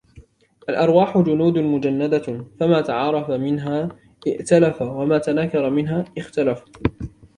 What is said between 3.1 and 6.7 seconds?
مِنْهَا ائْتَلَفَ وَمَا تَنَاكَرَ مِنْهَا اخْتَلَفَ